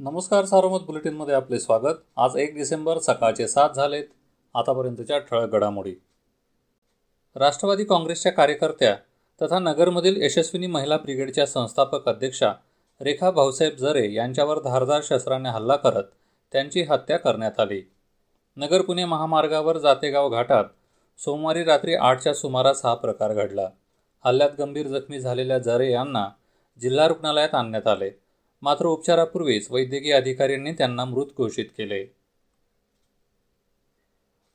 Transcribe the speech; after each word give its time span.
नमस्कार 0.00 0.44
सारोमत 0.44 0.78
बुलेटिनमध्ये 0.86 1.34
आपले 1.34 1.58
स्वागत. 1.60 1.94
आज 2.16 2.36
एक 2.36 2.54
डिसेंबर 2.54 2.98
सकाळचे 2.98 3.48
सात 3.48 3.70
झालेत. 3.76 4.04
आतापर्यंतच्या 4.54 5.18
ठळक 5.18 5.52
घडामोडी. 5.52 5.94
राष्ट्रवादी 7.36 7.84
काँग्रेसच्या 7.84 8.32
कार्यकर्त्या 8.32 8.94
तथा 9.42 9.58
नगरमधील 9.58 10.22
यशस्विनी 10.22 10.66
महिला 10.66 10.96
ब्रिगेडच्या 10.96 11.46
संस्थापक 11.46 12.08
अध्यक्षा 12.08 12.52
रेखा 13.00 13.30
भाऊसाहेब 13.30 13.76
जरे 13.76 14.12
यांच्यावर 14.12 14.58
धारदार 14.58 15.00
शस्त्राने 15.04 15.48
हल्ला 15.48 15.76
करत 15.76 16.04
त्यांची 16.52 16.82
हत्या 16.82 17.16
करण्यात 17.16 17.60
आली. 17.60 17.82
नगर 18.56 18.82
पुणे 18.82 19.04
महामार्गावर 19.04 19.78
जातेगाव 19.78 20.28
घाटात 20.28 20.64
सोमवारी 21.18 21.64
रात्री 21.64 21.94
आठच्या 21.94 22.34
सुमारास 22.34 22.84
हा 22.84 22.94
प्रकार 22.94 23.34
घडला. 23.34 23.68
हल्ल्यात 24.24 24.50
गंभीर 24.58 24.88
जखमी 24.88 25.20
झालेल्या 25.20 25.58
जरे 25.58 25.92
यांना 25.92 26.28
जिल्हा 26.80 27.08
रुग्णालयात 27.08 27.54
आणण्यात 27.54 27.86
आले. 27.86 28.10
मात्र 28.64 28.86
उपचारापूर्वीच 28.86 29.66
वैद्यकीय 29.70 30.12
अधिकाऱ्यांनी 30.12 30.72
त्यांना 30.72 31.04
मृत 31.04 31.26
घोषित 31.36 31.64
केले. 31.78 32.04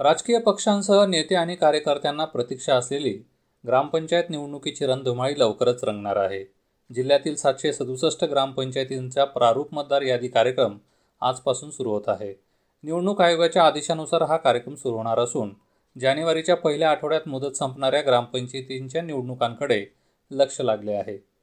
राजकीय 0.00 0.38
पक्षांसह 0.38 1.06
नेते 1.06 1.34
आणि 1.34 1.56
कार्यकर्त्यांना 1.56 2.24
प्रतीक्षा 2.24 2.74
असलेली 2.74 3.22
ग्रामपंचायत 3.66 4.24
निवडणुकीची 4.30 4.86
रणधुमाळी 4.86 5.38
लवकरच 5.38 5.84
रंगणार 5.84 6.16
आहे. 6.16 6.44
जिल्ह्यातील 6.94 7.34
सातशे 7.34 7.72
सदुसष्ट 7.72 8.24
ग्रामपंचायतींचा 8.24 9.24
प्रारूप 9.24 9.74
मतदार 9.74 10.02
यादी 10.02 10.28
कार्यक्रम 10.28 10.78
आजपासून 11.20 11.70
सुरू 11.70 11.90
होत 11.90 12.08
आहे. 12.08 12.34
निवडणूक 12.82 13.20
आयोगाच्या 13.20 13.64
आदेशानुसार 13.64 14.22
हा 14.22 14.36
कार्यक्रम 14.36 14.74
सुरू 14.74 14.96
होणार 14.96 15.18
असून 15.18 15.54
जानेवारीच्या 16.00 16.56
पहिल्या 16.56 16.90
आठवड्यात 16.90 17.28
मुदत 17.28 17.56
संपणाऱ्या 17.56 18.00
ग्रामपंचायतींच्या 18.00 19.02
निवडणुकांकडे 19.02 19.86
लक्ष 20.30 20.60
लागले 20.60 20.92
आहे. 20.92 21.35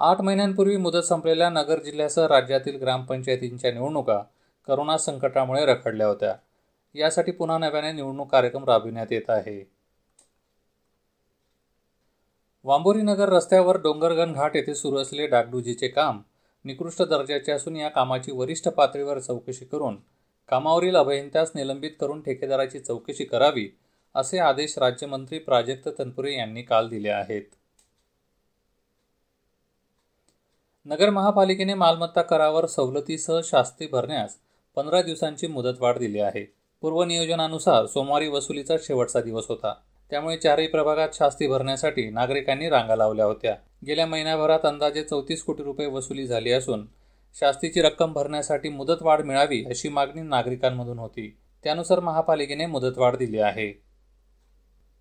आठ 0.00 0.20
महिन्यांपूर्वी 0.20 0.76
मुदत 0.76 1.04
संपलेल्या 1.04 1.48
नगर 1.50 1.82
जिल्ह्यासह 1.82 2.26
राज्यातील 2.26 2.76
ग्रामपंचायतींच्या 2.76 3.72
निवडणुका 3.72 4.22
करोना 4.68 4.96
संकटामुळे 4.98 5.64
रखडल्या 5.66 6.06
होत्या. 6.06 6.34
यासाठी 6.94 7.32
पुन्हा 7.32 7.58
नव्याने 7.58 7.92
निवडणूक 7.92 8.30
कार्यक्रम 8.30 8.64
राबविण्यात 8.64 9.12
येत 9.12 9.30
आहे. 9.30 9.62
वांबोरी 12.64 13.02
नगर 13.02 13.28
रस्त्यावर 13.28 13.80
डोंगरगण 13.80 14.32
घाट 14.32 14.56
येथे 14.56 14.74
सुरू 14.74 14.98
असलेले 14.98 15.26
डागडुजीचे 15.26 15.88
काम 15.88 16.22
निकृष्ट 16.64 17.02
दर्जाचे 17.02 17.52
असून 17.52 17.76
या 17.76 17.88
कामाची 17.88 18.32
वरिष्ठ 18.32 18.68
पातळीवर 18.68 19.18
चौकशी 19.18 19.64
करून 19.64 19.96
कामावरील 20.48 20.96
अभियंत्यास 20.96 21.52
निलंबित 21.54 21.90
करून 22.00 22.22
ठेकेदाराची 22.22 22.80
चौकशी 22.80 23.24
करावी 23.24 23.68
असे 24.14 24.38
आदेश 24.38 24.78
राज्यमंत्री 24.78 25.38
प्राजक्त 25.38 25.88
तनपुरे 25.98 26.34
यांनी 26.34 26.62
काल 26.62 26.88
दिले 26.88 27.08
आहेत. 27.08 27.42
नगर 30.86 31.10
महापालिकेने 31.10 31.74
मालमत्ता 31.74 32.22
करावर 32.22 32.66
सवलतीसह 32.66 33.40
शास्ती 33.44 33.86
भरण्यास 33.86 34.36
पंधरा 34.76 35.02
दिवसांची 35.02 35.46
मुदतवाढ 35.46 35.98
दिली 35.98 36.20
आहे. 36.20 36.52
पूर्वनियोजनानुसार 36.80 37.86
सोमवारी 37.86 38.28
वसुलीचा 38.28 38.76
शेवटचा 38.82 39.20
दिवस 39.20 39.44
होता. 39.48 39.74
त्यामुळे 40.10 40.36
चारही 40.36 40.66
प्रभागात 40.66 41.08
शास्ती 41.12 41.46
भरण्यासाठी 41.46 42.10
नागरिकांनी 42.10 42.68
रांगा 42.68 42.96
लावल्या 42.96 43.24
होत्या. 43.24 43.56
गेल्या 43.86 44.06
महिन्याभरात 44.06 44.60
अंदाजे 44.64 45.02
चौतीस 45.02 45.42
कोटी 45.42 45.62
रुपये 45.62 45.86
वसुली 45.86 46.26
झाली 46.26 46.52
असून 46.52 46.86
शास्तीची 47.40 47.82
रक्कम 47.82 48.12
भरण्यासाठी 48.12 48.68
मुदतवाढ 48.68 49.20
मिळावी 49.20 49.64
अशी 49.64 49.88
मागणी 49.88 50.22
नागरिकांमधून 50.22 50.98
होती. 50.98 51.36
त्यानुसार 51.64 52.00
महापालिकेने 52.00 52.66
मुदतवाढ 52.66 53.16
दिली 53.16 53.38
आहे. 53.38 53.89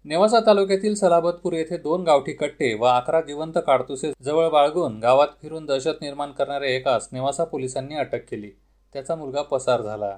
नेवासा 0.06 0.40
तालुक्यातील 0.40 0.94
सलाबतपूर 0.96 1.54
येथे 1.54 1.78
दोन 1.78 2.04
गावठी 2.04 2.34
कट्टे 2.34 2.74
व 2.74 2.86
अकरा 2.86 3.22
जिवंत 3.22 3.58
काडतुसे 3.68 4.12
जवळ 4.24 4.48
बाळगून 4.50 5.00
गावात 5.00 5.28
फिरून 5.42 5.66
दहशत 5.66 6.02
निर्माण 6.02 6.32
करणाऱ्या 6.32 6.70
एकास 6.70 7.10
नेवासा 7.12 7.44
पोलिसांनी 7.44 7.96
अटक 7.96 8.24
केली. 8.32 8.52
त्याचा 8.94 9.16
मुलगा 9.16 9.42
पसार 9.42 9.82
झाला. 9.82 10.18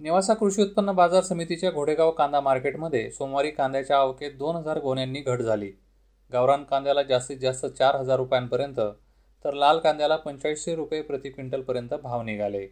नेवासा 0.00 0.34
कृषी 0.34 0.62
उत्पन्न 0.62 0.92
बाजार 0.92 1.22
समितीच्या 1.22 1.70
घोडेगाव 1.70 2.10
कांदा 2.10 2.40
मार्केटमध्ये 2.40 3.10
सोमवारी 3.10 3.50
कांद्याच्या 3.50 3.96
आवकेत 3.96 4.32
दोन 4.32 4.56
हजार 4.56 4.78
गोण्यांनी 4.78 5.20
घट 5.20 5.42
झाली. 5.42 5.72
गावरान 6.32 6.64
कांद्याला 6.64 7.02
जास्तीत 7.02 7.38
जास्त 7.38 7.66
चार 7.66 7.96
हजार 7.96 8.16
रुपयांपर्यंत 8.16 8.80
तर 9.44 9.52
लाल 9.52 9.78
कांद्याला 9.78 10.16
पंच्याऐंशी 10.16 10.74
रुपये 10.74 11.02
प्रति 11.02 11.28
क्विंटलपर्यंत 11.28 11.94
भाव 11.94 12.22
निघाले. 12.22 12.66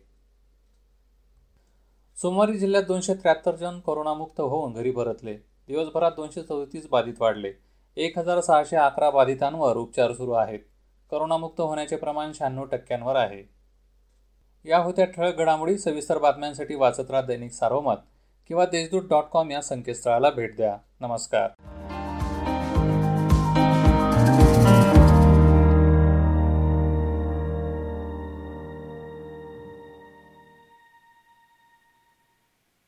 सोमवारी 2.17 2.59
जिल्ह्यात 2.59 2.83
दोनशे 2.83 3.15
त्र्याहत्तर 3.15 3.57
जण 3.57 3.81
कोरोनामुक्त 3.81 4.41
होऊन 4.41 4.73
घरी 4.73 4.91
परतले. 4.91 5.35
दिवसभरात 5.69 6.13
दोनशे 6.17 6.43
चौतीस 6.43 6.89
बाधित 6.91 7.15
वाढले. 7.21 7.53
एक 7.97 8.19
हजार 8.19 8.41
सहाशे 8.41 8.77
अकरा 8.77 9.11
बाधितांवर 9.11 9.77
उपचार 9.77 10.13
सुरू 10.13 10.33
आहेत. 10.33 10.59
करोनामुक्त 11.11 11.61
होण्याचे 11.61 11.97
प्रमाण 11.97 12.33
शहाण्णव 12.33 12.65
टक्क्यांवर 12.65 13.17
आहे. 13.17 13.49
या 14.65 14.79
होत्या 14.79 15.05
ठळक 15.05 15.37
घडामोडी 15.37 15.79
सविस्तर 15.79 16.19
बातम्यांसाठी 16.19 16.75
वाचत 16.75 17.11
राहा 17.11 17.23
दैनिक 17.23 17.53
सार्वमत 17.53 17.97
किंवा 18.49 18.65
देशदूत 18.65 19.03
डॉट 19.03 19.25
कॉम 19.25 19.51
या 19.51 19.63
संकेतस्थळाला 19.63 20.31
भेट 20.31 20.57
द्या. 20.57 20.77
नमस्कार. 21.01 21.72